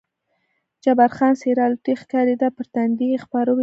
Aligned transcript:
جبار 0.83 1.09
خان 1.17 1.33
څېره 1.41 1.63
الوتی 1.67 1.93
ښکارېده، 2.01 2.47
پر 2.57 2.65
تندي 2.73 3.05
یې 3.11 3.19
خپاره 3.25 3.49
وریښتان. 3.51 3.59